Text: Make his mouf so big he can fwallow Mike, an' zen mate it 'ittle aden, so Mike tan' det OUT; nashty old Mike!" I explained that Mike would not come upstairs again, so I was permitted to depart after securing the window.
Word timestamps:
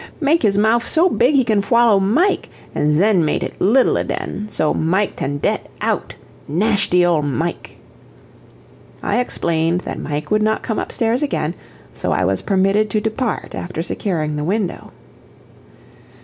Make 0.19 0.41
his 0.41 0.57
mouf 0.57 0.87
so 0.87 1.09
big 1.09 1.35
he 1.35 1.43
can 1.43 1.61
fwallow 1.61 2.01
Mike, 2.01 2.49
an' 2.73 2.91
zen 2.91 3.23
mate 3.23 3.43
it 3.43 3.53
'ittle 3.61 3.99
aden, 3.99 4.47
so 4.49 4.73
Mike 4.73 5.15
tan' 5.15 5.37
det 5.37 5.69
OUT; 5.79 6.15
nashty 6.47 7.05
old 7.05 7.25
Mike!" 7.25 7.77
I 9.03 9.19
explained 9.19 9.81
that 9.81 9.99
Mike 9.99 10.31
would 10.31 10.41
not 10.41 10.63
come 10.63 10.79
upstairs 10.79 11.21
again, 11.21 11.53
so 11.93 12.11
I 12.11 12.25
was 12.25 12.41
permitted 12.41 12.89
to 12.89 12.99
depart 12.99 13.53
after 13.53 13.83
securing 13.83 14.37
the 14.37 14.43
window. 14.43 14.91